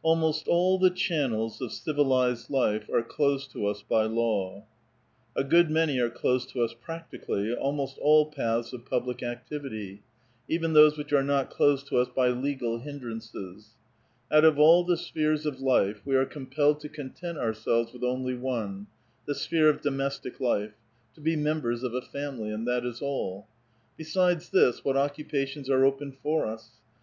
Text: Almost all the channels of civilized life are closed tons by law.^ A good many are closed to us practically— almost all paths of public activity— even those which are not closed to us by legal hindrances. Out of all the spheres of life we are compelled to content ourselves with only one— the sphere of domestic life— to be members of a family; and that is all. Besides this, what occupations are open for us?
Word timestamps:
Almost 0.00 0.48
all 0.48 0.78
the 0.78 0.88
channels 0.88 1.60
of 1.60 1.70
civilized 1.70 2.48
life 2.48 2.88
are 2.88 3.02
closed 3.02 3.52
tons 3.52 3.82
by 3.86 4.04
law.^ 4.04 4.64
A 5.36 5.44
good 5.44 5.70
many 5.70 5.98
are 6.00 6.08
closed 6.08 6.48
to 6.54 6.62
us 6.62 6.72
practically— 6.80 7.54
almost 7.54 7.98
all 7.98 8.30
paths 8.32 8.72
of 8.72 8.86
public 8.86 9.22
activity— 9.22 10.02
even 10.48 10.72
those 10.72 10.96
which 10.96 11.12
are 11.12 11.22
not 11.22 11.50
closed 11.50 11.86
to 11.88 11.98
us 11.98 12.08
by 12.08 12.28
legal 12.30 12.78
hindrances. 12.78 13.74
Out 14.32 14.46
of 14.46 14.58
all 14.58 14.84
the 14.84 14.96
spheres 14.96 15.44
of 15.44 15.60
life 15.60 16.00
we 16.06 16.16
are 16.16 16.24
compelled 16.24 16.80
to 16.80 16.88
content 16.88 17.36
ourselves 17.36 17.92
with 17.92 18.02
only 18.02 18.32
one— 18.34 18.86
the 19.26 19.34
sphere 19.34 19.68
of 19.68 19.82
domestic 19.82 20.40
life— 20.40 20.72
to 21.14 21.20
be 21.20 21.36
members 21.36 21.82
of 21.82 21.92
a 21.92 22.00
family; 22.00 22.50
and 22.50 22.66
that 22.66 22.86
is 22.86 23.02
all. 23.02 23.46
Besides 23.98 24.48
this, 24.48 24.82
what 24.82 24.96
occupations 24.96 25.68
are 25.68 25.84
open 25.84 26.12
for 26.22 26.46
us? 26.46 26.70